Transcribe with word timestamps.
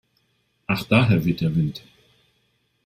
Ach 0.67 0.81
daher 0.85 1.23
weht 1.25 1.41
der 1.41 1.55
Wind. 1.55 1.83